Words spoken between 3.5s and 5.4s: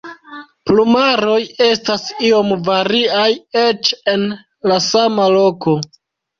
eĉ en la sama